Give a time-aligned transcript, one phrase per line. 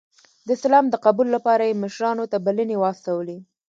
[0.45, 3.37] د اسلام د قبول لپاره یې مشرانو ته بلنې واستولې.